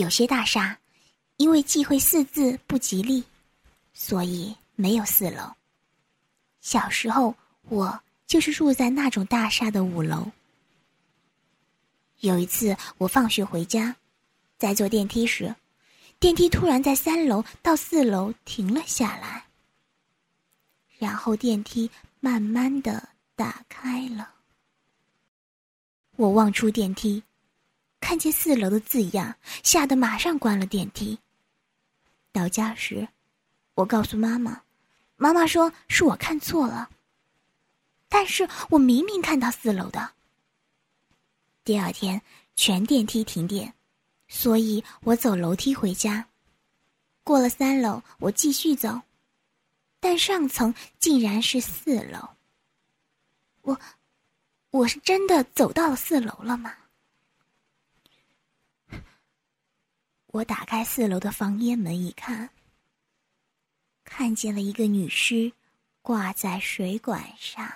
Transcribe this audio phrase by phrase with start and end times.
[0.00, 0.78] 有些大厦，
[1.36, 3.22] 因为忌讳四字不吉利，
[3.92, 5.52] 所以没有四楼。
[6.62, 7.34] 小时候，
[7.68, 10.26] 我就是住在那种大厦的五楼。
[12.20, 13.94] 有一次，我放学回家，
[14.56, 15.54] 在坐电梯时，
[16.18, 19.44] 电梯突然在三楼到四楼停了下来，
[20.98, 21.90] 然后电梯
[22.20, 23.06] 慢慢的
[23.36, 24.30] 打开了。
[26.16, 27.22] 我望出电梯，
[28.10, 31.16] 看见四楼的字样，吓得马上关了电梯。
[32.32, 33.06] 到家时，
[33.74, 34.62] 我告诉妈妈，
[35.14, 36.90] 妈妈说是我看错了，
[38.08, 40.10] 但是我明明看到四楼的。
[41.62, 42.20] 第二天，
[42.56, 43.72] 全电梯停电，
[44.26, 46.26] 所以我走楼梯回家。
[47.22, 49.02] 过了三楼，我继续走，
[50.00, 52.28] 但上层竟然是四楼。
[53.62, 53.80] 我，
[54.72, 56.74] 我是真的走到了四楼了吗？
[60.32, 62.50] 我打开四楼的房间门一看，
[64.04, 65.52] 看见了一个女尸
[66.02, 67.68] 挂在水管上。